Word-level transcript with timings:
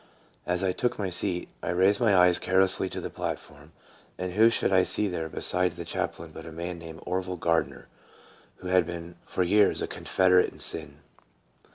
As 0.47 0.63
I 0.63 0.71
took 0.71 0.97
my 0.97 1.11
seat, 1.11 1.47
I 1.61 1.69
raised 1.69 1.99
my 2.01 2.17
eyes 2.17 2.39
carelessly 2.39 2.89
to 2.89 2.99
the 2.99 3.11
platform, 3.11 3.71
and 4.17 4.33
who 4.33 4.49
should 4.49 4.73
I 4.73 4.81
see 4.81 5.07
there' 5.07 5.29
beside 5.29 5.73
the 5.73 5.85
chaplain 5.85 6.31
but 6.33 6.43
a 6.47 6.51
man 6.51 6.79
named 6.79 7.01
Orville 7.05 7.37
Gardner, 7.37 7.85
who 8.55 8.69
had 8.69 8.87
been 8.87 8.93
THE 8.93 8.97
L 8.97 9.03
OST 9.03 9.07
SHEEP 9.09 9.11
FO 9.11 9.11
UND. 9.13 9.19
1 9.19 9.27
7 9.27 9.33
for 9.35 9.55
years 9.77 9.81
a 9.83 9.87
confederate 9.87 10.53
in 10.53 10.59
sin. 10.59 10.97